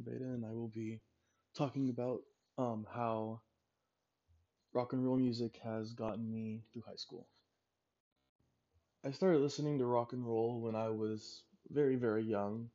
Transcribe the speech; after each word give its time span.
Beta, 0.00 0.24
and 0.24 0.44
I 0.44 0.52
will 0.52 0.68
be 0.68 1.00
talking 1.56 1.88
about 1.90 2.20
um, 2.58 2.86
how 2.92 3.40
rock 4.72 4.92
and 4.92 5.04
roll 5.04 5.16
music 5.16 5.58
has 5.62 5.92
gotten 5.92 6.30
me 6.30 6.62
through 6.72 6.82
high 6.86 6.96
school. 6.96 7.26
I 9.04 9.10
started 9.10 9.40
listening 9.40 9.78
to 9.78 9.86
rock 9.86 10.12
and 10.12 10.26
roll 10.26 10.60
when 10.60 10.74
I 10.74 10.88
was 10.88 11.42
very, 11.70 11.96
very 11.96 12.22
young. 12.24 12.70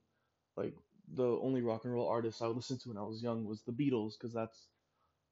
Like, 0.55 0.73
the 1.13 1.25
only 1.41 1.61
rock 1.61 1.85
and 1.85 1.93
roll 1.93 2.07
artist 2.07 2.41
I 2.41 2.47
would 2.47 2.57
listen 2.57 2.77
to 2.79 2.89
when 2.89 2.97
I 2.97 3.03
was 3.03 3.23
young 3.23 3.45
was 3.45 3.61
the 3.63 3.71
Beatles, 3.71 4.13
because 4.17 4.33
that's 4.33 4.67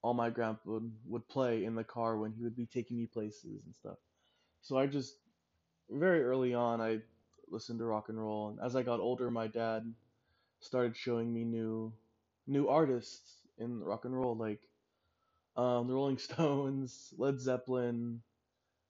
all 0.01 0.13
my 0.13 0.29
grandpa 0.29 0.79
would 1.05 1.27
play 1.27 1.65
in 1.65 1.75
the 1.75 1.83
car 1.83 2.17
when 2.17 2.31
he 2.31 2.43
would 2.43 2.55
be 2.55 2.65
taking 2.65 2.97
me 2.97 3.07
places 3.07 3.65
and 3.65 3.75
stuff. 3.75 3.97
So 4.61 4.77
I 4.77 4.87
just, 4.87 5.15
very 5.89 6.23
early 6.23 6.53
on, 6.53 6.79
I 6.79 6.99
listened 7.49 7.79
to 7.79 7.85
rock 7.85 8.09
and 8.09 8.19
roll. 8.19 8.49
And 8.49 8.59
as 8.63 8.75
I 8.75 8.83
got 8.83 8.99
older, 8.99 9.29
my 9.29 9.47
dad 9.47 9.93
started 10.65 10.97
showing 10.97 11.33
me 11.33 11.43
new 11.43 11.93
new 12.47 12.67
artists 12.67 13.31
in 13.57 13.79
rock 13.83 14.05
and 14.05 14.15
roll, 14.15 14.35
like 14.35 14.61
um, 15.55 15.87
the 15.87 15.93
Rolling 15.93 16.17
Stones, 16.27 17.13
Led 17.17 17.39
Zeppelin, 17.39 18.21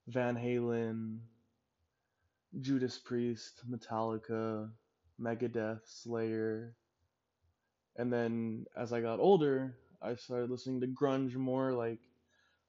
Van 0.07 0.35
Halen, 0.35 1.19
Judas 2.59 2.97
Priest, 2.97 3.61
Metallica, 3.69 4.69
Megadeth, 5.21 5.81
Slayer. 5.85 6.75
And 7.97 8.11
then 8.11 8.65
as 8.77 8.91
I 8.91 9.01
got 9.01 9.19
older, 9.19 9.75
I 10.01 10.15
started 10.15 10.49
listening 10.49 10.81
to 10.81 10.87
grunge 10.87 11.35
more, 11.35 11.71
like 11.71 11.99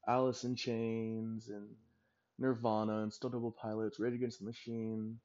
Alice 0.07 0.45
in 0.45 0.55
Chains 0.55 1.49
and 1.49 1.69
Nirvana 2.39 3.03
and 3.03 3.13
Stone 3.13 3.33
Temple 3.33 3.57
Pilots, 3.61 3.99
Rage 3.99 4.15
Against 4.15 4.39
the 4.41 4.47
Machine, 4.47 5.19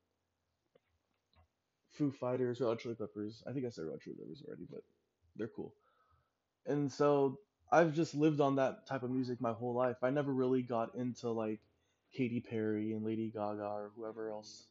Foo 1.91 2.11
Fighters, 2.11 2.59
Red 2.59 2.67
Hot 2.67 2.79
Chili 2.79 2.95
Peppers. 2.95 3.43
I 3.47 3.51
think 3.51 3.65
I 3.65 3.69
said 3.69 3.85
Red 3.85 3.93
Hot 3.93 4.01
Chili 4.01 4.15
Peppers 4.19 4.43
already, 4.47 4.67
but 4.69 4.83
they're 5.35 5.47
cool. 5.47 5.73
And 6.65 6.91
so 6.91 7.39
I've 7.71 7.93
just 7.93 8.15
lived 8.15 8.41
on 8.41 8.55
that 8.55 8.87
type 8.87 9.03
of 9.03 9.11
music 9.11 9.41
my 9.41 9.53
whole 9.53 9.73
life. 9.73 9.97
I 10.03 10.09
never 10.09 10.31
really 10.33 10.61
got 10.61 10.95
into 10.95 11.29
like 11.31 11.59
Katy 12.13 12.41
Perry 12.41 12.93
and 12.93 13.05
Lady 13.05 13.29
Gaga 13.29 13.63
or 13.63 13.91
whoever 13.95 14.29
else 14.29 14.65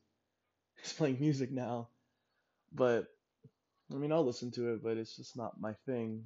is 0.84 0.92
playing 0.96 1.18
music 1.20 1.50
now. 1.50 1.88
But 2.72 3.08
I 3.92 3.96
mean, 3.96 4.12
I'll 4.12 4.24
listen 4.24 4.50
to 4.52 4.74
it, 4.74 4.82
but 4.82 4.96
it's 4.96 5.16
just 5.16 5.36
not 5.36 5.60
my 5.60 5.72
thing. 5.86 6.24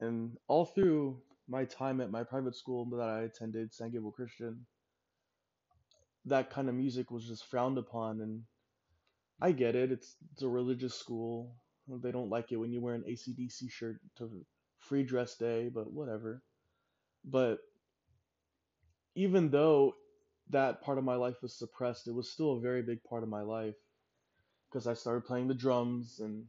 And 0.00 0.36
all 0.48 0.66
through 0.66 1.18
my 1.48 1.64
time 1.64 2.00
at 2.00 2.10
my 2.10 2.24
private 2.24 2.56
school 2.56 2.84
that 2.96 3.08
I 3.08 3.22
attended, 3.22 3.72
San 3.72 3.90
Gabriel 3.90 4.12
Christian, 4.12 4.66
that 6.26 6.50
kind 6.50 6.68
of 6.68 6.74
music 6.74 7.10
was 7.10 7.26
just 7.26 7.46
frowned 7.46 7.78
upon. 7.78 8.20
And 8.20 8.42
I 9.40 9.52
get 9.52 9.74
it, 9.74 9.92
it's, 9.92 10.16
it's 10.32 10.42
a 10.42 10.48
religious 10.48 10.94
school. 10.94 11.56
They 11.88 12.12
don't 12.12 12.30
like 12.30 12.52
it 12.52 12.56
when 12.56 12.72
you 12.72 12.80
wear 12.80 12.94
an 12.94 13.04
ACDC 13.08 13.70
shirt 13.70 14.00
to 14.16 14.30
free 14.78 15.02
dress 15.02 15.36
day, 15.36 15.68
but 15.68 15.92
whatever. 15.92 16.42
But 17.24 17.58
even 19.14 19.50
though 19.50 19.94
that 20.50 20.82
part 20.82 20.98
of 20.98 21.04
my 21.04 21.14
life 21.16 21.42
was 21.42 21.54
suppressed, 21.54 22.08
it 22.08 22.14
was 22.14 22.30
still 22.30 22.52
a 22.52 22.60
very 22.60 22.82
big 22.82 23.02
part 23.04 23.22
of 23.22 23.28
my 23.28 23.42
life 23.42 23.76
because 24.70 24.86
I 24.86 24.94
started 24.94 25.24
playing 25.24 25.48
the 25.48 25.54
drums 25.54 26.20
and 26.20 26.46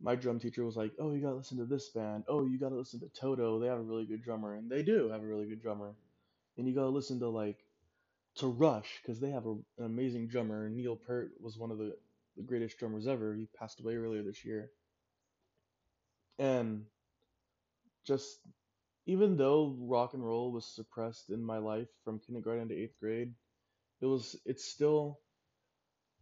my 0.00 0.14
drum 0.14 0.38
teacher 0.38 0.64
was 0.64 0.76
like, 0.76 0.92
"Oh, 0.98 1.12
you 1.12 1.20
gotta 1.20 1.36
listen 1.36 1.58
to 1.58 1.64
this 1.64 1.90
band. 1.90 2.24
Oh, 2.28 2.46
you 2.46 2.58
gotta 2.58 2.76
listen 2.76 3.00
to 3.00 3.08
Toto. 3.08 3.58
They 3.58 3.66
have 3.66 3.78
a 3.78 3.82
really 3.82 4.06
good 4.06 4.22
drummer, 4.22 4.54
and 4.54 4.70
they 4.70 4.82
do 4.82 5.08
have 5.08 5.22
a 5.22 5.26
really 5.26 5.46
good 5.46 5.60
drummer. 5.60 5.94
And 6.56 6.66
you 6.68 6.74
gotta 6.74 6.88
listen 6.88 7.18
to 7.20 7.28
like 7.28 7.64
to 8.38 8.48
Rush 8.48 9.00
because 9.02 9.20
they 9.20 9.30
have 9.30 9.46
a, 9.46 9.52
an 9.52 9.84
amazing 9.86 10.28
drummer. 10.28 10.68
Neil 10.68 10.96
Peart 10.96 11.32
was 11.40 11.58
one 11.58 11.70
of 11.70 11.78
the 11.78 11.96
the 12.36 12.42
greatest 12.44 12.78
drummers 12.78 13.08
ever. 13.08 13.34
He 13.34 13.48
passed 13.58 13.80
away 13.80 13.96
earlier 13.96 14.22
this 14.22 14.44
year. 14.44 14.70
And 16.38 16.86
just 18.06 18.40
even 19.06 19.36
though 19.36 19.76
rock 19.80 20.14
and 20.14 20.24
roll 20.24 20.52
was 20.52 20.66
suppressed 20.66 21.30
in 21.30 21.42
my 21.42 21.58
life 21.58 21.88
from 22.04 22.20
kindergarten 22.20 22.68
to 22.68 22.76
eighth 22.76 22.98
grade, 23.00 23.34
it 24.00 24.06
was 24.06 24.36
it 24.44 24.60
still 24.60 25.20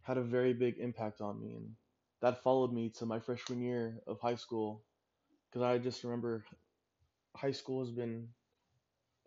had 0.01 0.17
a 0.17 0.23
very 0.23 0.53
big 0.53 0.77
impact 0.79 1.21
on 1.21 1.39
me, 1.39 1.53
and 1.55 1.75
that 2.21 2.43
followed 2.43 2.73
me 2.73 2.89
to 2.89 3.05
my 3.05 3.19
freshman 3.19 3.61
year 3.61 4.01
of 4.07 4.19
high 4.19 4.35
school. 4.35 4.83
Because 5.49 5.63
I 5.63 5.77
just 5.77 6.03
remember 6.03 6.45
high 7.35 7.51
school 7.51 7.81
has 7.81 7.91
been 7.91 8.29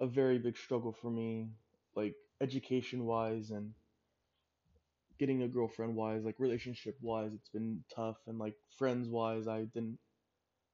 a 0.00 0.06
very 0.06 0.38
big 0.38 0.56
struggle 0.56 0.92
for 0.92 1.10
me, 1.10 1.48
like 1.94 2.14
education 2.40 3.04
wise 3.06 3.50
and 3.50 3.72
getting 5.18 5.42
a 5.42 5.48
girlfriend 5.48 5.94
wise, 5.94 6.24
like 6.24 6.36
relationship 6.38 6.96
wise, 7.00 7.32
it's 7.34 7.50
been 7.50 7.84
tough, 7.94 8.16
and 8.26 8.38
like 8.38 8.54
friends 8.78 9.08
wise, 9.08 9.46
I 9.48 9.64
didn't 9.64 9.98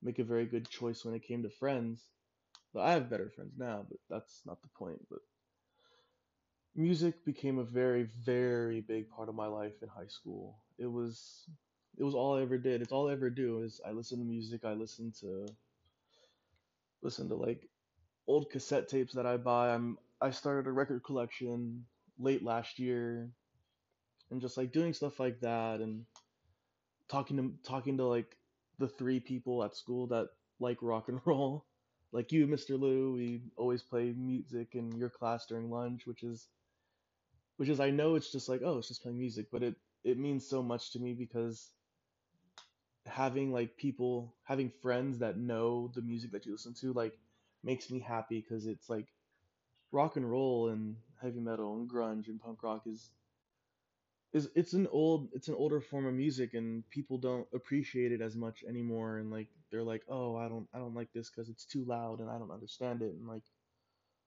make 0.03 0.19
a 0.19 0.25
very 0.25 0.47
good 0.47 0.69
choice 0.69 1.05
when 1.05 1.15
it 1.15 1.25
came 1.27 1.43
to 1.43 1.51
friends. 1.51 2.05
But 2.75 2.83
I 2.83 2.93
have 2.93 3.11
better 3.11 3.31
friends 3.31 3.55
now, 3.59 3.87
but 3.89 3.99
that's 4.11 4.43
not 4.47 4.63
the 4.63 4.69
point. 4.79 5.01
But 5.11 5.21
music 6.75 7.25
became 7.25 7.59
a 7.59 7.65
very, 7.65 8.05
very 8.25 8.81
big 8.81 9.11
part 9.11 9.29
of 9.29 9.35
my 9.35 9.47
life 9.47 9.83
in 9.83 9.89
high 9.89 10.09
school. 10.09 10.59
It 10.79 10.87
was 10.87 11.49
it 11.99 12.05
was 12.05 12.15
all 12.15 12.37
I 12.37 12.43
ever 12.43 12.59
did. 12.59 12.83
It's 12.83 12.93
all 12.93 13.09
I 13.09 13.13
ever 13.13 13.31
do 13.31 13.63
is 13.63 13.81
I 13.87 13.93
listen 13.93 14.19
to 14.19 14.25
music, 14.25 14.65
I 14.65 14.75
listen 14.75 15.13
to 15.21 15.47
listen 17.03 17.29
to 17.29 17.35
like 17.35 17.69
old 18.27 18.51
cassette 18.51 18.89
tapes 18.89 19.15
that 19.15 19.27
I 19.27 19.37
buy. 19.37 19.75
I'm 19.75 19.99
I 20.21 20.31
started 20.31 20.67
a 20.69 20.73
record 20.73 21.05
collection 21.05 21.87
late 22.19 22.43
last 22.43 22.79
year 22.79 23.31
and 24.31 24.41
just 24.41 24.57
like 24.57 24.73
doing 24.73 24.93
stuff 24.95 25.21
like 25.21 25.41
that 25.41 25.81
and 25.81 26.05
talking 27.09 27.37
to 27.37 27.69
talking 27.69 27.97
to 27.99 28.05
like 28.07 28.37
the 28.79 28.89
three 28.89 29.21
people 29.21 29.65
at 29.65 29.77
school 29.77 30.07
that 30.09 30.29
like 30.61 30.79
rock 30.83 31.09
and 31.09 31.21
roll. 31.27 31.67
Like 32.13 32.33
you 32.33 32.47
mr 32.47 32.79
lou 32.81 33.15
we 33.15 33.43
always 33.57 33.83
play 33.83 34.13
music 34.17 34.75
in 34.75 34.93
your 34.93 35.11
class 35.11 35.45
during 35.47 35.71
lunch 35.71 36.07
which 36.07 36.23
is 36.23 36.49
which 37.57 37.69
is 37.69 37.81
i 37.81 37.91
know 37.91 38.15
it's 38.15 38.33
just 38.33 38.49
like 38.49 38.63
oh 38.65 38.79
it's 38.79 38.89
just 38.89 39.03
playing 39.03 39.19
music 39.19 39.47
but 39.53 39.63
it 39.63 39.75
it 40.05 40.19
means 40.19 40.49
so 40.49 40.63
much 40.63 40.93
to 40.93 40.99
me 41.01 41.13
because 41.15 41.73
having 43.07 43.53
like 43.53 43.77
people 43.77 44.35
having 44.45 44.71
friends 44.83 45.19
that 45.19 45.39
know 45.39 45.91
the 45.95 46.03
music 46.03 46.33
that 46.33 46.47
you 46.47 46.53
listen 46.53 46.75
to 46.75 46.93
like 46.93 47.15
makes 47.65 47.91
me 47.91 48.01
happy 48.01 48.41
because 48.41 48.67
it's 48.67 48.89
like 48.89 49.09
rock 49.93 50.17
and 50.17 50.31
roll 50.31 50.69
and 50.69 50.97
heavy 51.21 51.41
metal 51.41 51.75
and 51.77 51.89
grunge 51.89 52.29
and 52.29 52.41
punk 52.41 52.63
rock 52.63 52.83
is 52.87 53.11
is 54.33 54.51
it's 54.55 54.75
an 54.75 54.87
old 54.93 55.29
it's 55.33 55.49
an 55.49 55.55
older 55.55 55.81
form 55.81 56.07
of 56.07 56.15
music 56.15 56.55
and 56.55 56.89
people 56.91 57.17
don't 57.19 57.47
appreciate 57.55 58.13
it 58.13 58.21
as 58.21 58.37
much 58.37 58.65
anymore. 58.69 59.19
And 59.19 59.31
like 59.31 59.49
they're 59.71 59.83
like 59.83 60.03
oh 60.09 60.37
i 60.37 60.49
don't 60.49 60.69
i 60.75 60.79
don't 60.79 60.95
like 60.95 61.13
this 61.15 61.31
because 61.31 61.49
it's 61.49 61.65
too 61.65 61.85
loud 61.85 62.21
and 62.21 62.31
i 62.31 62.39
don't 62.39 62.51
understand 62.51 63.03
it. 63.03 63.15
And 63.15 63.27
like 63.27 63.45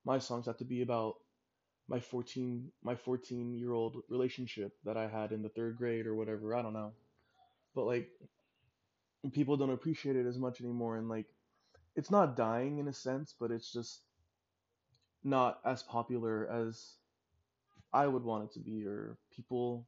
my 0.05 0.19
songs 0.19 0.47
have 0.47 0.57
to 0.57 0.65
be 0.65 0.81
about 0.81 1.15
my 1.87 1.99
14 1.99 2.71
my 2.83 2.95
14 2.95 3.53
year 3.55 3.73
old 3.73 3.97
relationship 4.09 4.73
that 4.85 4.97
i 4.97 5.07
had 5.07 5.31
in 5.31 5.41
the 5.43 5.49
third 5.49 5.77
grade 5.77 6.07
or 6.07 6.15
whatever 6.15 6.55
i 6.55 6.61
don't 6.61 6.73
know. 6.73 6.93
But 7.75 7.85
like 7.85 8.09
people 9.33 9.57
don't 9.57 9.71
appreciate 9.71 10.15
it 10.15 10.25
as 10.25 10.37
much 10.37 10.61
anymore 10.61 10.97
and 10.97 11.09
like 11.09 11.27
it's 11.95 12.09
not 12.11 12.37
dying 12.37 12.79
in 12.79 12.87
a 12.87 12.93
sense 12.93 13.35
but 13.39 13.51
it's 13.51 13.71
just 13.71 14.01
not 15.23 15.59
as 15.65 15.83
popular 15.83 16.47
as 16.49 16.95
i 17.93 18.07
would 18.07 18.23
want 18.23 18.43
it 18.43 18.51
to 18.53 18.59
be 18.59 18.85
or 18.85 19.17
people 19.35 19.87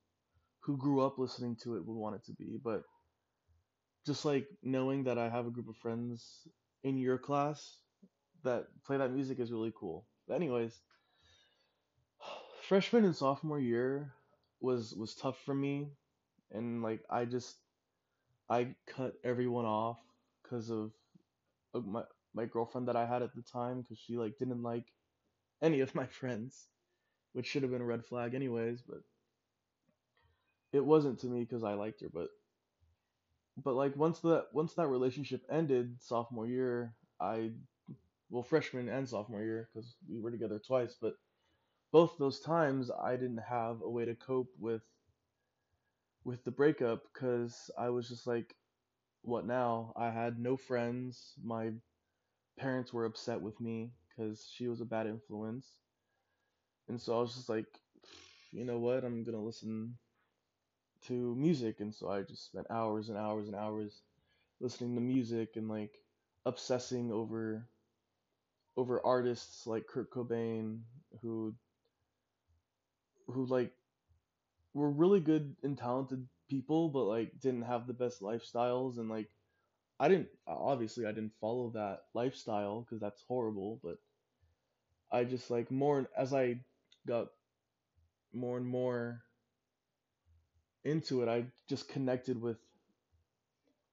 who 0.61 0.77
grew 0.77 1.01
up 1.01 1.17
listening 1.17 1.55
to 1.55 1.75
it 1.75 1.85
would 1.85 1.97
want 1.97 2.15
it 2.15 2.23
to 2.25 2.33
be. 2.33 2.59
But 2.63 2.83
just 4.05 4.25
like 4.25 4.47
knowing 4.63 5.03
that 5.05 5.17
I 5.17 5.29
have 5.29 5.47
a 5.47 5.51
group 5.51 5.69
of 5.69 5.77
friends 5.77 6.47
in 6.83 6.97
your 6.97 7.17
class 7.17 7.77
that 8.43 8.67
play 8.85 8.97
that 8.97 9.13
music 9.13 9.39
is 9.39 9.51
really 9.51 9.73
cool. 9.75 10.05
But 10.27 10.35
anyways, 10.35 10.79
freshman 12.67 13.05
and 13.05 13.15
sophomore 13.15 13.59
year 13.59 14.13
was 14.59 14.93
was 14.93 15.15
tough 15.15 15.37
for 15.45 15.53
me 15.53 15.89
and 16.51 16.83
like 16.83 17.01
I 17.09 17.25
just 17.25 17.57
I 18.49 18.75
cut 18.87 19.13
everyone 19.23 19.65
off 19.65 19.99
because 20.43 20.69
of, 20.69 20.91
of 21.73 21.87
my 21.87 22.03
my 22.33 22.45
girlfriend 22.45 22.87
that 22.87 22.95
I 22.95 23.05
had 23.05 23.23
at 23.23 23.35
the 23.35 23.41
time 23.41 23.81
because 23.81 23.97
she 23.99 24.17
like 24.17 24.37
didn't 24.37 24.63
like 24.63 24.85
any 25.61 25.79
of 25.81 25.95
my 25.95 26.05
friends, 26.07 26.67
which 27.33 27.47
should 27.47 27.63
have 27.63 27.71
been 27.71 27.81
a 27.81 27.85
red 27.85 28.05
flag 28.05 28.33
anyways, 28.33 28.81
but 28.81 29.01
it 30.73 30.83
wasn't 30.85 31.19
to 31.19 31.27
me 31.27 31.41
because 31.41 31.63
I 31.63 31.73
liked 31.73 32.01
her, 32.01 32.09
but 32.13 32.29
but 33.63 33.75
like 33.75 33.95
once 33.95 34.19
that 34.21 34.47
once 34.53 34.73
that 34.73 34.87
relationship 34.87 35.43
ended 35.49 36.01
sophomore 36.01 36.47
year, 36.47 36.95
I 37.19 37.51
well 38.29 38.43
freshman 38.43 38.89
and 38.89 39.07
sophomore 39.07 39.43
year 39.43 39.69
because 39.73 39.95
we 40.09 40.19
were 40.19 40.31
together 40.31 40.59
twice, 40.59 40.95
but 40.99 41.15
both 41.91 42.17
those 42.17 42.39
times 42.39 42.89
I 42.89 43.17
didn't 43.17 43.43
have 43.49 43.81
a 43.81 43.89
way 43.89 44.05
to 44.05 44.15
cope 44.15 44.49
with 44.59 44.83
with 46.23 46.43
the 46.43 46.51
breakup 46.51 47.03
because 47.13 47.69
I 47.77 47.89
was 47.89 48.07
just 48.07 48.27
like, 48.27 48.55
what 49.23 49.45
now? 49.45 49.93
I 49.95 50.09
had 50.09 50.39
no 50.39 50.55
friends. 50.55 51.33
My 51.43 51.71
parents 52.57 52.93
were 52.93 53.05
upset 53.05 53.41
with 53.41 53.59
me 53.59 53.91
because 54.15 54.47
she 54.47 54.67
was 54.67 54.81
a 54.81 54.85
bad 54.85 55.07
influence, 55.07 55.73
and 56.87 56.99
so 57.01 57.17
I 57.17 57.21
was 57.21 57.35
just 57.35 57.49
like, 57.49 57.67
you 58.51 58.65
know 58.65 58.79
what? 58.79 59.03
I'm 59.03 59.23
gonna 59.23 59.43
listen 59.43 59.97
to 61.01 61.35
music, 61.35 61.79
and 61.81 61.93
so 61.93 62.09
I 62.09 62.21
just 62.23 62.45
spent 62.45 62.67
hours 62.69 63.09
and 63.09 63.17
hours 63.17 63.47
and 63.47 63.55
hours 63.55 64.01
listening 64.59 64.95
to 64.95 65.01
music 65.01 65.55
and 65.57 65.67
like 65.69 65.93
obsessing 66.45 67.11
over 67.11 67.67
over 68.77 69.05
artists 69.05 69.65
like 69.67 69.87
Kurt 69.87 70.11
Cobain 70.11 70.81
who 71.21 71.55
who 73.27 73.45
like 73.45 73.73
were 74.73 74.89
really 74.91 75.19
good 75.21 75.55
and 75.63 75.77
talented 75.77 76.27
people 76.49 76.89
but 76.89 77.03
like 77.05 77.39
didn't 77.39 77.61
have 77.63 77.87
the 77.87 77.93
best 77.93 78.21
lifestyles. 78.21 78.97
And 78.97 79.09
like 79.09 79.29
I 80.01 80.09
didn't 80.09 80.29
uh, 80.47 80.57
obviously 80.57 81.05
I 81.05 81.13
didn't 81.13 81.33
follow 81.39 81.71
that 81.75 82.05
lifestyle 82.15 82.81
because 82.81 82.99
that's 82.99 83.23
horrible 83.27 83.79
but 83.83 83.97
I 85.11 85.23
just 85.25 85.51
like 85.51 85.71
more 85.71 86.09
as 86.17 86.33
I 86.33 86.59
got 87.07 87.27
more 88.33 88.57
and 88.57 88.67
more 88.67 89.21
into 90.83 91.21
it 91.21 91.29
I 91.29 91.45
just 91.69 91.87
connected 91.87 92.41
with 92.41 92.57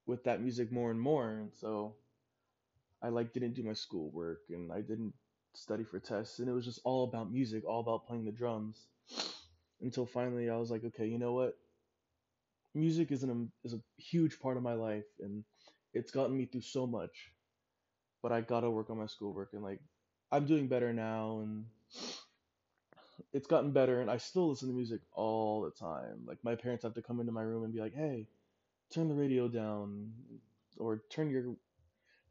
with 0.06 0.24
that 0.24 0.40
music 0.40 0.72
more 0.72 0.90
and 0.90 1.00
more 1.00 1.28
and 1.30 1.52
so 1.54 1.94
I 3.02 3.10
like 3.10 3.32
didn't 3.34 3.54
do 3.54 3.62
my 3.62 3.74
schoolwork 3.74 4.40
and 4.50 4.72
I 4.72 4.80
didn't 4.80 5.14
study 5.54 5.84
for 5.84 6.00
tests 6.00 6.38
and 6.38 6.48
it 6.48 6.52
was 6.52 6.64
just 6.64 6.80
all 6.84 7.04
about 7.04 7.30
music, 7.30 7.64
all 7.66 7.80
about 7.80 8.06
playing 8.06 8.24
the 8.24 8.32
drums. 8.32 8.86
Until 9.80 10.06
finally 10.06 10.50
I 10.50 10.56
was 10.56 10.70
like, 10.70 10.84
okay, 10.84 11.06
you 11.06 11.18
know 11.18 11.32
what? 11.32 11.56
Music 12.74 13.12
is 13.12 13.22
an 13.22 13.30
um, 13.30 13.52
is 13.64 13.74
a 13.74 13.80
huge 13.96 14.40
part 14.40 14.56
of 14.56 14.62
my 14.62 14.74
life 14.74 15.06
and 15.20 15.44
it's 15.94 16.10
gotten 16.10 16.36
me 16.36 16.46
through 16.46 16.62
so 16.62 16.86
much. 16.86 17.32
But 18.22 18.32
I 18.32 18.40
gotta 18.40 18.70
work 18.70 18.90
on 18.90 18.98
my 18.98 19.06
schoolwork 19.06 19.50
and 19.52 19.62
like 19.62 19.80
I'm 20.32 20.46
doing 20.46 20.68
better 20.68 20.92
now 20.92 21.40
and 21.40 21.66
it's 23.32 23.46
gotten 23.46 23.72
better 23.72 24.00
and 24.00 24.10
I 24.10 24.16
still 24.16 24.48
listen 24.48 24.68
to 24.68 24.74
music 24.74 25.00
all 25.12 25.62
the 25.62 25.70
time. 25.70 26.24
Like 26.26 26.38
my 26.42 26.54
parents 26.54 26.84
have 26.84 26.94
to 26.94 27.02
come 27.02 27.20
into 27.20 27.32
my 27.32 27.42
room 27.42 27.64
and 27.64 27.72
be 27.72 27.80
like, 27.80 27.94
"Hey, 27.94 28.26
turn 28.92 29.08
the 29.08 29.14
radio 29.14 29.48
down 29.48 30.12
or 30.78 31.02
turn 31.10 31.30
your 31.30 31.56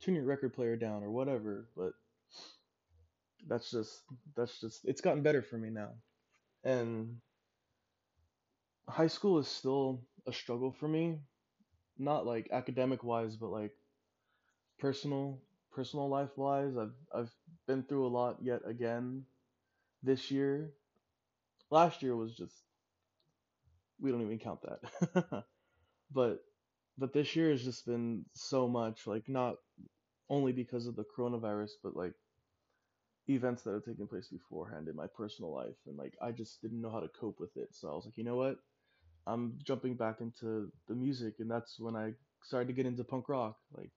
turn 0.01 0.15
your 0.15 0.25
record 0.25 0.53
player 0.53 0.75
down 0.75 1.03
or 1.03 1.11
whatever." 1.11 1.67
But 1.75 1.93
that's 3.47 3.71
just 3.71 4.01
that's 4.35 4.59
just 4.59 4.85
it's 4.85 5.01
gotten 5.01 5.23
better 5.23 5.41
for 5.41 5.57
me 5.57 5.69
now. 5.69 5.89
And 6.63 7.17
high 8.89 9.07
school 9.07 9.37
is 9.39 9.47
still 9.47 10.01
a 10.25 10.33
struggle 10.33 10.71
for 10.71 10.87
me, 10.87 11.19
not 11.99 12.25
like 12.25 12.49
academic 12.51 13.03
wise, 13.03 13.35
but 13.35 13.49
like 13.49 13.71
personal 14.79 15.39
personal 15.71 16.09
life 16.09 16.35
wise. 16.37 16.75
I've 16.77 16.95
I've 17.13 17.31
been 17.67 17.83
through 17.83 18.07
a 18.07 18.09
lot 18.09 18.37
yet 18.41 18.61
again 18.65 19.23
this 20.03 20.31
year. 20.31 20.71
Last 21.69 22.01
year 22.01 22.15
was 22.15 22.35
just 22.35 22.55
we 23.99 24.11
don't 24.11 24.21
even 24.21 24.39
count 24.39 24.61
that. 24.61 25.43
but 26.11 26.39
but 26.97 27.13
this 27.13 27.35
year 27.35 27.51
has 27.51 27.63
just 27.63 27.85
been 27.85 28.25
so 28.33 28.67
much 28.67 29.07
like 29.07 29.27
not 29.27 29.55
only 30.29 30.51
because 30.51 30.87
of 30.87 30.95
the 30.95 31.05
coronavirus, 31.17 31.71
but 31.83 31.95
like 31.95 32.13
events 33.29 33.63
that 33.63 33.73
have 33.73 33.85
taken 33.85 34.07
place 34.07 34.29
beforehand 34.29 34.87
in 34.87 34.95
my 34.95 35.07
personal 35.07 35.53
life 35.53 35.75
and 35.85 35.97
like 35.97 36.13
I 36.21 36.31
just 36.31 36.61
didn't 36.61 36.81
know 36.81 36.89
how 36.89 37.01
to 37.01 37.09
cope 37.09 37.39
with 37.39 37.55
it. 37.57 37.69
So 37.71 37.89
I 37.89 37.91
was 37.93 38.05
like, 38.05 38.17
you 38.17 38.23
know 38.23 38.37
what? 38.37 38.57
I'm 39.27 39.59
jumping 39.63 39.95
back 39.95 40.21
into 40.21 40.71
the 40.87 40.95
music 40.95 41.35
and 41.39 41.51
that's 41.51 41.79
when 41.79 41.95
I 41.95 42.13
started 42.43 42.67
to 42.67 42.73
get 42.73 42.87
into 42.87 43.03
punk 43.05 43.29
rock. 43.29 43.57
Like 43.77 43.91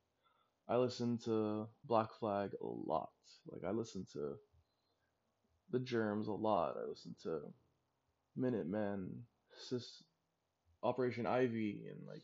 I 0.69 0.77
listened 0.77 1.23
to 1.25 1.69
Black 1.85 2.13
Flag 2.21 2.53
a 2.63 2.67
lot. 2.67 3.11
Like 3.51 3.65
I 3.67 3.73
listened 3.73 4.09
to 4.15 4.37
The 5.71 5.81
Germs 5.81 6.29
a 6.29 6.33
lot. 6.33 6.77
I 6.77 6.87
listened 6.87 7.17
to 7.23 7.41
Minutemen, 8.37 9.25
Sis 9.59 10.03
Operation 10.83 11.27
Ivy 11.27 11.87
and 11.91 12.07
like 12.07 12.23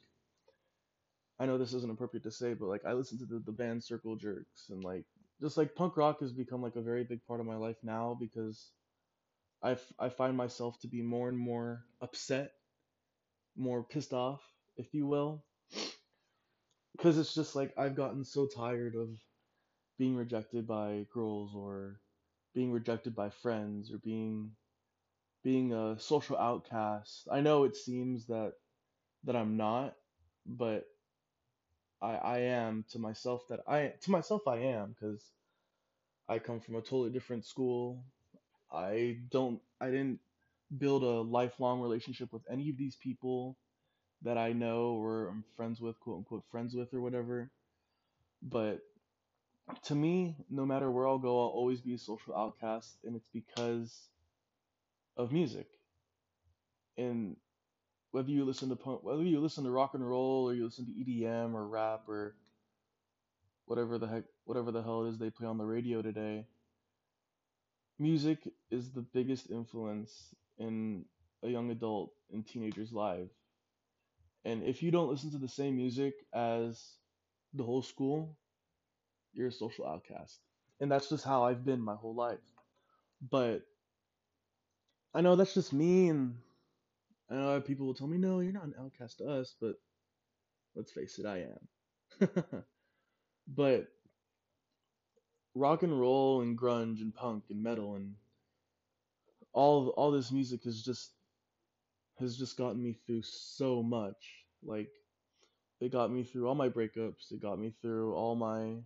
I 1.39 1.47
know 1.47 1.59
this 1.59 1.75
isn't 1.75 1.91
appropriate 1.91 2.25
to 2.25 2.31
say, 2.31 2.55
but 2.55 2.67
like 2.69 2.85
I 2.87 2.93
listened 2.95 3.21
to 3.21 3.27
the, 3.27 3.41
the 3.41 3.53
band 3.53 3.85
Circle 3.85 4.17
Jerks 4.17 4.71
and 4.71 4.85
like 4.85 5.05
just 5.41 5.57
like 5.57 5.75
punk 5.75 5.97
rock 5.97 6.21
has 6.21 6.33
become 6.33 6.63
like 6.63 6.77
a 6.77 6.83
very 6.83 7.05
big 7.05 7.25
part 7.27 7.41
of 7.41 7.47
my 7.47 7.57
life 7.57 7.77
now 7.83 8.17
because 8.19 8.71
I, 9.63 9.73
f- 9.73 9.93
I 9.99 10.09
find 10.11 10.37
myself 10.37 10.81
to 10.81 10.89
be 10.89 11.03
more 11.03 11.29
and 11.29 11.39
more 11.39 11.85
upset, 12.01 12.53
more 13.57 13.83
pissed 13.83 14.13
off, 14.13 14.43
if 14.77 14.95
you 14.95 15.07
will, 15.07 15.45
because 16.97 17.19
it's 17.19 17.35
just 17.35 17.57
like 17.57 17.73
I've 17.79 17.97
gotten 17.97 18.25
so 18.25 18.47
tired 18.47 18.95
of 18.97 19.09
being 19.99 20.17
rejected 20.17 20.67
by 20.67 21.07
girls 21.13 21.53
or 21.55 22.01
being 22.55 22.73
rejected 22.73 23.15
by 23.15 23.31
friends 23.31 23.93
or 23.93 23.99
being 23.99 24.53
being 25.43 25.73
a 25.73 25.99
social 25.99 26.37
outcast. 26.39 27.29
I 27.31 27.41
know 27.41 27.65
it 27.65 27.77
seems 27.77 28.27
that 28.27 28.55
that 29.25 29.37
I'm 29.37 29.57
not, 29.57 29.95
but 30.47 30.87
I 32.03 32.15
I 32.15 32.39
am 32.41 32.85
to 32.91 32.99
myself 32.99 33.47
that 33.49 33.61
I 33.69 33.95
to 34.03 34.11
myself 34.11 34.47
I 34.49 34.57
am 34.59 34.95
because 34.95 35.23
I 36.29 36.39
come 36.39 36.61
from 36.61 36.77
a 36.77 36.81
totally 36.81 37.11
different 37.11 37.45
school. 37.45 38.05
I 38.73 39.19
don't 39.31 39.61
I 39.81 39.87
didn't 39.87 40.21
build 40.77 41.03
a 41.03 41.21
lifelong 41.21 41.81
relationship 41.81 42.33
with 42.33 42.43
any 42.51 42.71
of 42.71 42.77
these 42.77 42.97
people 42.97 43.57
that 44.23 44.39
I 44.39 44.53
know 44.53 44.97
or 45.01 45.29
I'm 45.29 45.45
friends 45.57 45.81
with, 45.81 45.99
quote 46.01 46.19
unquote 46.19 46.45
friends 46.51 46.75
with 46.75 46.93
or 46.95 47.01
whatever. 47.01 47.51
But 48.43 48.81
to 49.85 49.95
me, 49.95 50.37
no 50.51 50.65
matter 50.65 50.91
where 50.91 51.07
I'll 51.07 51.19
go, 51.19 51.41
I'll 51.41 51.49
always 51.49 51.81
be 51.81 51.95
a 51.95 51.99
social 51.99 52.35
outcast, 52.37 52.99
and 53.05 53.17
it's 53.17 53.29
because 53.33 54.09
of 55.17 55.33
music. 55.33 55.67
And 56.97 57.37
whether 58.13 58.31
you 58.31 58.45
listen 58.45 58.69
to 58.71 58.77
punk, 58.77 59.03
whether 59.03 59.23
you 59.23 59.41
listen 59.41 59.65
to 59.65 59.71
rock 59.71 59.95
and 59.95 60.09
roll 60.09 60.49
or 60.49 60.55
you 60.55 60.65
listen 60.65 60.87
to 60.87 60.93
EDM 60.93 61.55
or 61.55 61.67
rap 61.67 62.09
or 62.09 62.35
whatever 63.67 63.99
the 63.99 64.07
heck, 64.07 64.25
whatever 64.45 64.71
the 64.71 64.83
hell 64.83 65.05
it 65.05 65.11
is 65.11 65.19
they 65.19 65.31
play 65.31 65.47
on 65.47 65.59
the 65.59 65.65
radio 65.65 66.01
today, 66.01 66.47
music 67.99 68.39
is 68.71 68.91
the 68.91 69.03
biggest 69.03 69.51
influence 69.51 70.35
in 70.59 71.05
a 71.43 71.49
young 71.49 71.71
adult 71.71 72.13
and 72.33 72.47
teenager's 72.47 72.93
life. 72.93 73.31
And 74.45 74.63
if 74.63 74.83
you 74.83 74.91
don't 74.91 75.11
listen 75.11 75.31
to 75.33 75.39
the 75.39 75.49
same 75.49 75.77
music 75.77 76.15
as 76.33 76.83
the 77.55 77.65
whole 77.65 77.83
school, 77.83 78.37
you're 79.33 79.49
a 79.49 79.53
social 79.53 79.87
outcast. 79.87 80.41
And 80.81 80.91
that's 80.91 81.09
just 81.09 81.25
how 81.25 81.45
I've 81.45 81.65
been 81.65 81.81
my 81.81 81.95
whole 81.95 82.15
life. 82.15 82.39
But 83.31 83.63
I 85.15 85.21
know 85.21 85.37
that's 85.37 85.55
just 85.55 85.73
me, 85.73 86.09
and 86.09 86.37
I 87.31 87.35
know 87.35 87.61
people 87.61 87.87
will 87.87 87.95
tell 87.95 88.07
me, 88.07 88.19
no, 88.19 88.41
you're 88.41 88.53
not 88.53 88.65
an 88.65 88.75
outcast 88.79 89.19
to 89.19 89.29
us, 89.29 89.55
but 89.61 89.77
let's 90.75 90.93
face 90.93 91.19
it, 91.19 91.27
I 91.27 91.47
am. 92.21 92.29
but 93.49 93.89
rock 95.55 95.83
and 95.83 95.99
roll 95.99 96.43
and 96.43 96.59
grunge 96.59 97.01
and 97.01 97.15
punk 97.15 97.45
and 97.51 97.63
metal 97.63 97.97
and 97.97 98.15
all 99.57 99.89
all 99.97 100.11
this 100.11 100.31
music 100.31 100.63
has 100.65 100.83
just 100.83 101.13
has 102.21 102.37
just 102.37 102.59
gotten 102.59 102.83
me 102.83 102.99
through 103.07 103.23
so 103.23 103.83
much. 103.83 104.45
Like 104.63 104.91
it 105.81 105.91
got 105.91 106.13
me 106.13 106.25
through 106.25 106.47
all 106.47 106.55
my 106.55 106.69
breakups, 106.69 107.33
it 107.33 107.41
got 107.41 107.59
me 107.59 107.75
through 107.81 108.15
all 108.15 108.37
my 108.37 108.77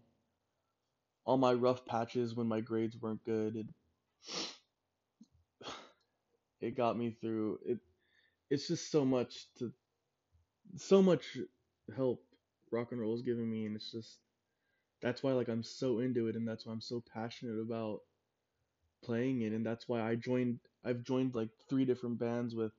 all 1.27 1.37
my 1.37 1.53
rough 1.53 1.85
patches 1.85 2.35
when 2.37 2.47
my 2.47 2.61
grades 2.61 2.97
weren't 3.01 3.25
good. 3.25 3.57
It 3.57 3.67
it 6.61 6.77
got 6.77 6.97
me 6.97 7.17
through 7.21 7.59
it 7.67 7.79
it's 8.49 8.69
just 8.69 8.93
so 8.93 9.05
much 9.05 9.47
to 9.59 9.73
so 10.77 11.03
much 11.03 11.37
help 11.97 12.23
rock 12.71 12.93
and 12.93 13.01
roll 13.01 13.15
is 13.15 13.23
giving 13.23 13.51
me 13.51 13.67
and 13.67 13.75
it's 13.75 13.91
just 13.91 14.19
that's 15.03 15.23
why 15.23 15.33
like 15.33 15.49
I'm 15.49 15.65
so 15.65 15.99
into 15.99 16.29
it 16.29 16.37
and 16.37 16.47
that's 16.47 16.65
why 16.65 16.73
I'm 16.73 16.81
so 16.81 17.03
passionate 17.13 17.59
about 17.61 18.01
playing 19.05 19.43
it 19.43 19.53
and 19.53 19.65
that's 19.65 19.89
why 19.89 20.01
I 20.03 20.15
joined 20.17 20.61
I've 20.85 21.05
joined 21.05 21.35
like 21.35 21.51
three 21.69 21.85
different 21.85 22.19
bands 22.19 22.55
with 22.55 22.73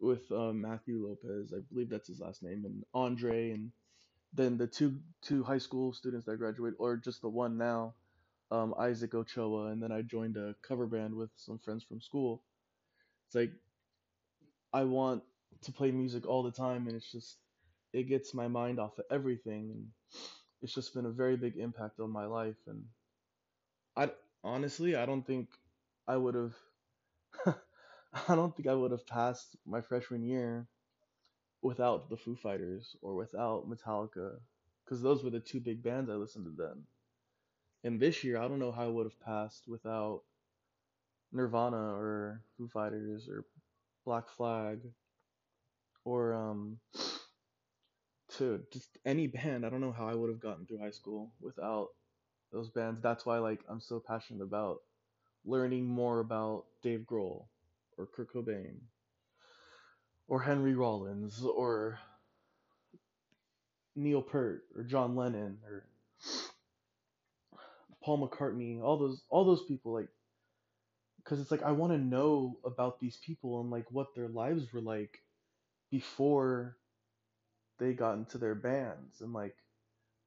with 0.00 0.30
uh, 0.32 0.52
Matthew 0.52 1.06
Lopez 1.06 1.52
I 1.56 1.60
believe 1.72 1.90
that's 1.90 2.08
his 2.08 2.20
last 2.20 2.42
name 2.42 2.64
and 2.64 2.84
Andre 2.94 3.50
and 3.50 3.70
then 4.34 4.58
the 4.58 4.66
two 4.66 4.96
two 5.22 5.42
high 5.44 5.58
school 5.58 5.92
students 5.92 6.26
that 6.26 6.38
graduated 6.38 6.76
or 6.78 6.96
just 6.96 7.22
the 7.22 7.28
one 7.28 7.58
now 7.58 7.94
um, 8.50 8.74
Isaac 8.78 9.14
Ochoa 9.14 9.72
and 9.72 9.82
then 9.82 9.92
I 9.92 10.02
joined 10.02 10.36
a 10.36 10.54
cover 10.62 10.86
band 10.86 11.14
with 11.14 11.30
some 11.36 11.58
friends 11.58 11.84
from 11.84 12.00
school. 12.02 12.42
It's 13.26 13.34
like 13.34 13.52
I 14.72 14.84
want 14.84 15.22
to 15.62 15.72
play 15.72 15.90
music 15.90 16.26
all 16.26 16.42
the 16.42 16.50
time 16.50 16.86
and 16.86 16.96
it's 16.96 17.10
just 17.10 17.38
it 17.92 18.04
gets 18.04 18.34
my 18.34 18.48
mind 18.48 18.80
off 18.80 18.98
of 18.98 19.04
everything 19.10 19.70
and 19.70 19.86
it's 20.62 20.74
just 20.74 20.94
been 20.94 21.06
a 21.06 21.10
very 21.10 21.36
big 21.36 21.56
impact 21.56 22.00
on 22.00 22.10
my 22.10 22.26
life 22.26 22.56
and 22.66 22.84
I 23.96 24.10
honestly 24.44 24.94
I 24.96 25.06
don't 25.06 25.26
think 25.26 25.48
I 26.06 26.16
would 26.16 26.34
have 26.34 26.54
I 28.28 28.34
don't 28.34 28.54
think 28.56 28.68
I 28.68 28.74
would 28.74 28.90
have 28.90 29.06
passed 29.06 29.56
my 29.66 29.80
freshman 29.80 30.22
year 30.22 30.68
without 31.62 32.10
the 32.10 32.16
Foo 32.16 32.36
Fighters 32.36 32.96
or 33.02 33.14
without 33.14 33.68
Metallica 33.68 34.40
because 34.84 35.02
those 35.02 35.24
were 35.24 35.30
the 35.30 35.40
two 35.40 35.60
big 35.60 35.82
bands 35.82 36.10
I 36.10 36.14
listened 36.14 36.46
to 36.46 36.52
then. 36.56 36.84
And 37.84 38.00
this 38.00 38.24
year 38.24 38.38
I 38.38 38.48
don't 38.48 38.58
know 38.58 38.72
how 38.72 38.84
I 38.84 38.88
would 38.88 39.06
have 39.06 39.20
passed 39.20 39.68
without 39.68 40.22
Nirvana 41.32 41.94
or 41.96 42.44
Foo 42.56 42.68
Fighters 42.68 43.28
or 43.28 43.44
Black 44.04 44.28
Flag 44.28 44.80
or 46.04 46.34
um 46.34 46.78
to 48.38 48.62
just 48.72 48.98
any 49.04 49.26
band. 49.26 49.64
I 49.64 49.70
don't 49.70 49.80
know 49.80 49.92
how 49.92 50.08
I 50.08 50.14
would 50.14 50.30
have 50.30 50.40
gotten 50.40 50.66
through 50.66 50.78
high 50.78 50.90
school 50.90 51.32
without 51.40 51.88
those 52.52 52.68
bands. 52.70 53.00
That's 53.02 53.26
why 53.26 53.38
like 53.38 53.60
I'm 53.68 53.80
so 53.80 54.02
passionate 54.06 54.42
about 54.42 54.78
learning 55.44 55.86
more 55.86 56.20
about 56.20 56.64
Dave 56.82 57.00
Grohl 57.10 57.46
or 57.98 58.06
Kurt 58.06 58.32
Cobain 58.32 58.76
or 60.28 60.42
Henry 60.42 60.74
Rollins 60.74 61.42
or 61.42 61.98
Neil 63.96 64.22
Peart 64.22 64.62
or 64.76 64.84
John 64.84 65.16
Lennon 65.16 65.58
or 65.66 65.84
Paul 68.02 68.28
McCartney, 68.28 68.82
all 68.82 68.98
those 68.98 69.22
all 69.30 69.44
those 69.44 69.64
people 69.64 69.92
like 69.92 70.08
because 71.18 71.40
it's 71.40 71.50
like 71.50 71.62
I 71.62 71.72
want 71.72 71.92
to 71.92 71.98
know 71.98 72.58
about 72.64 73.00
these 73.00 73.18
people 73.24 73.60
and 73.60 73.70
like 73.70 73.86
what 73.90 74.14
their 74.14 74.28
lives 74.28 74.72
were 74.72 74.80
like 74.80 75.18
before 75.90 76.76
they 77.78 77.92
got 77.92 78.14
into 78.14 78.38
their 78.38 78.54
bands 78.54 79.20
and 79.20 79.32
like 79.32 79.56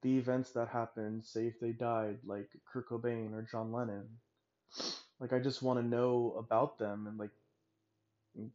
the 0.02 0.18
events 0.18 0.52
that 0.52 0.68
happened, 0.68 1.24
say 1.24 1.46
if 1.46 1.60
they 1.60 1.72
died, 1.72 2.18
like 2.24 2.48
Kurt 2.72 2.88
Cobain 2.88 3.32
or 3.34 3.42
John 3.42 3.72
Lennon. 3.72 4.08
Like 5.18 5.32
I 5.32 5.38
just 5.38 5.62
want 5.62 5.80
to 5.80 5.86
know 5.86 6.34
about 6.38 6.78
them 6.78 7.06
and 7.06 7.18
like 7.18 7.30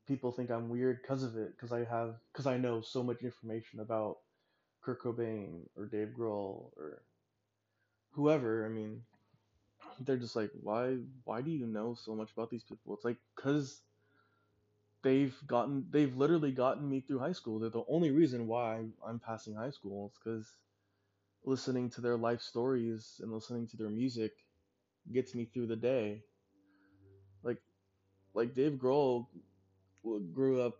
people 0.07 0.31
think 0.31 0.49
I'm 0.51 0.69
weird 0.69 1.01
because 1.01 1.23
of 1.23 1.37
it 1.37 1.51
because 1.55 1.71
I 1.71 1.83
have 1.85 2.15
because 2.31 2.45
I 2.47 2.57
know 2.57 2.81
so 2.81 3.03
much 3.03 3.21
information 3.23 3.79
about 3.79 4.17
Kurt 4.81 5.01
Cobain 5.01 5.67
or 5.77 5.85
Dave 5.85 6.09
Grohl 6.17 6.71
or 6.77 7.03
whoever. 8.11 8.65
I 8.65 8.69
mean, 8.69 9.01
they're 10.01 10.17
just 10.17 10.35
like, 10.35 10.51
why 10.61 10.97
why 11.25 11.41
do 11.41 11.51
you 11.51 11.65
know 11.67 11.95
so 11.95 12.15
much 12.15 12.31
about 12.33 12.49
these 12.49 12.63
people? 12.63 12.93
It's 12.95 13.05
like 13.05 13.17
cuz 13.35 13.81
they've 15.03 15.35
gotten 15.47 15.85
they've 15.91 16.15
literally 16.15 16.51
gotten 16.51 16.89
me 16.89 17.01
through 17.01 17.19
high 17.19 17.31
school. 17.33 17.59
They're 17.59 17.69
the 17.69 17.83
only 17.87 18.11
reason 18.11 18.47
why 18.47 18.85
I'm 19.05 19.19
passing 19.19 19.55
high 19.55 19.71
school. 19.71 20.07
It's 20.07 20.17
cuz 20.19 20.57
listening 21.45 21.89
to 21.91 22.01
their 22.01 22.17
life 22.17 22.41
stories 22.41 23.19
and 23.21 23.31
listening 23.31 23.67
to 23.67 23.77
their 23.77 23.89
music 23.89 24.31
gets 25.11 25.35
me 25.35 25.45
through 25.45 25.67
the 25.67 25.75
day. 25.77 26.23
Like 27.43 27.61
like 28.33 28.53
Dave 28.55 28.73
Grohl 28.79 29.27
grew 30.33 30.61
up 30.61 30.79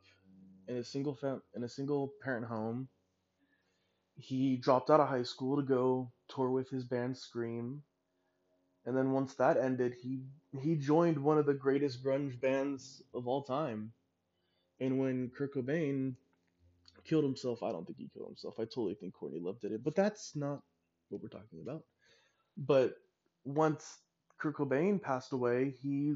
in 0.68 0.77
a 0.77 0.84
single 0.84 1.15
fam- 1.15 1.44
in 1.56 1.63
a 1.63 1.70
single 1.70 2.13
parent 2.22 2.46
home. 2.46 2.89
He 4.15 4.56
dropped 4.56 4.89
out 4.89 5.01
of 5.01 5.10
high 5.10 5.24
school 5.24 5.58
to 5.58 5.63
go 5.63 6.13
tour 6.30 6.50
with 6.50 6.70
his 6.70 6.86
band 6.86 7.18
Scream, 7.18 7.84
and 8.86 8.96
then 8.96 9.12
once 9.12 9.34
that 9.36 9.58
ended, 9.58 9.94
he 9.94 10.24
he 10.62 10.75
joined 10.75 11.18
one 11.24 11.38
of 11.38 11.46
the 11.46 11.53
greatest 11.53 12.03
grunge 12.03 12.39
bands 12.39 13.01
of 13.13 13.27
all 13.27 13.44
time. 13.44 13.94
And 14.80 15.00
when 15.00 15.30
Kurt 15.32 15.53
Cobain 15.53 16.15
killed 17.05 17.24
himself, 17.24 17.63
I 17.63 17.72
don't 17.72 17.86
think 17.86 17.98
he 17.98 18.10
killed 18.13 18.29
himself. 18.29 18.55
I 18.60 18.63
totally 18.63 18.96
think 18.96 19.13
Courtney 19.13 19.39
Love 19.39 19.60
did 19.60 19.72
it, 19.72 19.84
but 19.84 19.96
that's 19.96 20.36
not 20.36 20.62
what 21.10 21.22
we're 21.22 21.29
talking 21.29 21.62
about. 21.62 21.84
But 22.58 22.96
once 23.46 24.00
Kurt 24.39 24.55
Cobain 24.55 25.01
passed 25.01 25.34
away, 25.34 25.75
he 25.81 26.15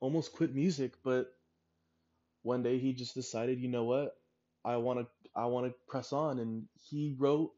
almost 0.00 0.32
quit 0.32 0.54
music, 0.54 0.94
but 1.04 1.26
one 2.42 2.62
day 2.62 2.78
he 2.78 2.92
just 2.92 3.14
decided, 3.14 3.60
you 3.60 3.68
know 3.68 3.84
what? 3.84 4.14
I 4.64 4.76
want 4.76 5.00
to 5.00 5.06
I 5.34 5.46
want 5.46 5.66
to 5.66 5.74
press 5.88 6.12
on 6.12 6.38
and 6.38 6.66
he 6.74 7.14
wrote 7.18 7.50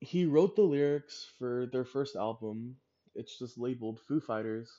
he 0.00 0.26
wrote 0.26 0.56
the 0.56 0.62
lyrics 0.62 1.30
for 1.38 1.66
their 1.72 1.84
first 1.84 2.16
album. 2.16 2.76
It's 3.14 3.38
just 3.38 3.58
labeled 3.58 4.00
Foo 4.06 4.20
Fighters. 4.20 4.70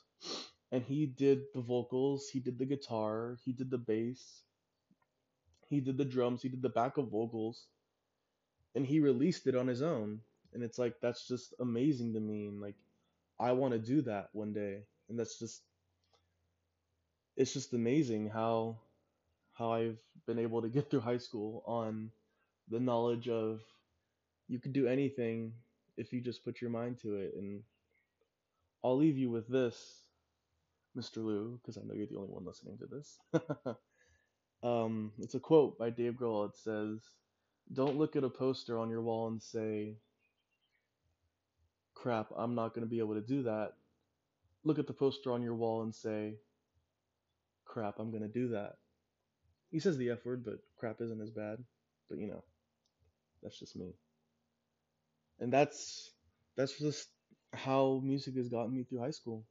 And 0.71 0.83
he 0.83 1.05
did 1.05 1.43
the 1.53 1.61
vocals, 1.61 2.29
he 2.29 2.39
did 2.39 2.59
the 2.59 2.65
guitar, 2.65 3.37
he 3.45 3.53
did 3.53 3.71
the 3.71 3.77
bass, 3.77 4.43
he 5.69 5.79
did 5.81 5.97
the 5.97 6.05
drums, 6.05 6.41
he 6.41 6.49
did 6.49 6.61
the 6.61 6.69
backup 6.69 7.09
vocals, 7.09 7.67
and 8.75 8.85
he 8.85 8.99
released 8.99 9.47
it 9.47 9.55
on 9.55 9.67
his 9.67 9.81
own. 9.81 10.21
And 10.53 10.63
it's 10.63 10.79
like 10.79 10.95
that's 11.01 11.27
just 11.27 11.53
amazing 11.59 12.13
to 12.13 12.19
me 12.19 12.47
and 12.47 12.61
like 12.61 12.75
I 13.39 13.51
want 13.53 13.73
to 13.73 13.79
do 13.79 14.01
that 14.03 14.29
one 14.33 14.53
day. 14.53 14.83
And 15.09 15.19
that's 15.19 15.39
just 15.39 15.61
it's 17.37 17.53
just 17.53 17.73
amazing 17.73 18.29
how 18.29 18.77
how 19.53 19.73
I've 19.73 20.01
been 20.27 20.39
able 20.39 20.61
to 20.61 20.69
get 20.69 20.89
through 20.89 21.01
high 21.01 21.17
school 21.17 21.63
on 21.67 22.11
the 22.69 22.79
knowledge 22.79 23.29
of 23.29 23.61
you 24.47 24.59
can 24.59 24.71
do 24.73 24.87
anything 24.87 25.53
if 25.97 26.13
you 26.13 26.21
just 26.21 26.43
put 26.45 26.61
your 26.61 26.71
mind 26.71 26.99
to 27.01 27.15
it. 27.15 27.33
And 27.37 27.63
I'll 28.83 28.97
leave 28.97 29.17
you 29.17 29.29
with 29.29 29.47
this, 29.47 30.03
Mr. 30.95 31.21
Lou, 31.23 31.59
because 31.61 31.77
I 31.77 31.83
know 31.83 31.93
you're 31.93 32.07
the 32.07 32.17
only 32.17 32.29
one 32.31 32.45
listening 32.45 32.77
to 32.79 32.87
this. 32.87 33.19
um, 34.63 35.11
it's 35.19 35.35
a 35.35 35.39
quote 35.39 35.77
by 35.77 35.89
Dave 35.89 36.13
Grohl. 36.13 36.49
It 36.49 36.57
says, 36.57 36.99
"Don't 37.73 37.97
look 37.97 38.15
at 38.15 38.23
a 38.23 38.29
poster 38.29 38.79
on 38.79 38.89
your 38.89 39.01
wall 39.01 39.27
and 39.27 39.41
say." 39.41 39.97
Crap, 41.95 42.27
I'm 42.37 42.53
not 42.53 42.75
going 42.75 42.85
to 42.85 42.89
be 42.89 42.99
able 42.99 43.15
to 43.15 43.21
do 43.21 43.43
that. 43.43 43.73
Look 44.63 44.77
at 44.77 44.85
the 44.85 44.93
poster 44.93 45.31
on 45.31 45.41
your 45.41 45.55
wall 45.55 45.81
and 45.81 45.93
say, 45.93 46.35
crap, 47.65 47.99
I'm 47.99 48.11
going 48.11 48.23
to 48.23 48.29
do 48.29 48.49
that. 48.49 48.73
He 49.71 49.79
says 49.79 49.97
the 49.97 50.11
F 50.11 50.25
word, 50.25 50.43
but 50.43 50.59
crap 50.77 51.01
isn't 51.01 51.21
as 51.21 51.31
bad. 51.31 51.57
But 52.09 52.19
you 52.19 52.27
know, 52.27 52.43
that's 53.43 53.59
just 53.59 53.75
me. 53.75 53.93
And 55.39 55.51
that's 55.51 56.11
that's 56.55 56.77
just 56.79 57.07
how 57.53 58.01
music 58.03 58.35
has 58.37 58.49
gotten 58.49 58.75
me 58.75 58.83
through 58.83 58.99
high 58.99 59.11
school. 59.11 59.45